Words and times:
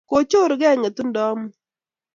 kochorugei 0.09 0.75
ng'etung'do 0.77 1.21
amut 1.27 1.53